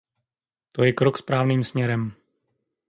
To 0.71 0.83
je 0.83 0.93
krok 0.93 1.17
správným 1.17 1.63
směrem. 1.63 2.13